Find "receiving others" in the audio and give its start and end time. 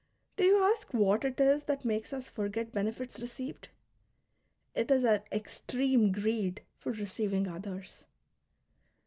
6.91-8.03